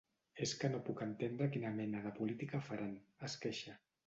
És 0.45 0.53
que 0.61 0.71
no 0.75 0.79
puc 0.87 1.03
entendre 1.07 1.49
quina 1.57 1.75
mena 1.77 2.01
de 2.07 2.15
política 2.17 2.63
faran, 2.71 2.97
es 3.31 3.39
queixa. 3.47 3.79